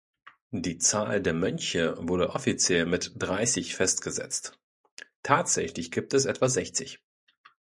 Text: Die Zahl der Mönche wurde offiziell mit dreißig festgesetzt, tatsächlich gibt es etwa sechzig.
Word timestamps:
Die 0.55 0.79
Zahl 0.79 1.21
der 1.21 1.35
Mönche 1.35 1.93
wurde 1.99 2.31
offiziell 2.31 2.87
mit 2.87 3.11
dreißig 3.17 3.75
festgesetzt, 3.75 4.57
tatsächlich 5.21 5.91
gibt 5.91 6.15
es 6.15 6.25
etwa 6.25 6.49
sechzig. 6.49 7.03